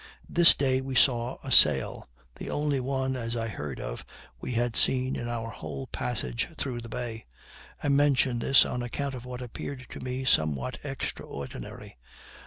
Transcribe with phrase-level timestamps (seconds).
[0.27, 4.03] This day we saw a sail, the only one, as I heard of,
[4.39, 7.27] we had seen in our whole passage through the bay.
[7.83, 11.99] I mention this on account of what appeared to me somewhat extraordinary.